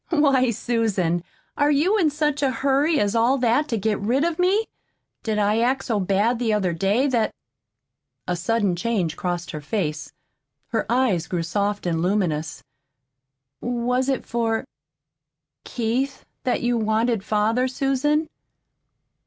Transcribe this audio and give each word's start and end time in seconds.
"Why, 0.09 0.49
Susan, 0.49 1.23
are 1.55 1.69
you 1.69 1.95
in 1.99 2.09
such 2.09 2.41
a 2.41 2.49
hurry 2.49 2.99
as 2.99 3.13
all 3.15 3.37
that 3.37 3.67
to 3.67 3.77
get 3.77 3.99
rid 3.99 4.23
of 4.23 4.39
me? 4.39 4.65
Did 5.21 5.37
I 5.37 5.59
act 5.59 5.85
so 5.85 5.99
bad 5.99 6.39
the 6.39 6.51
other 6.53 6.73
day 6.73 7.05
that" 7.05 7.35
A 8.27 8.35
sudden 8.35 8.75
change 8.75 9.15
crossed 9.15 9.51
her 9.51 9.61
face. 9.61 10.11
Her 10.69 10.87
eyes 10.91 11.27
grew 11.27 11.43
soft 11.43 11.85
and 11.85 12.01
luminous. 12.01 12.63
"Was 13.61 14.09
it 14.09 14.25
for 14.25 14.65
Keith 15.65 16.25
that 16.45 16.63
you 16.63 16.79
wanted 16.79 17.23
father, 17.23 17.67
Susan?" 17.67 18.27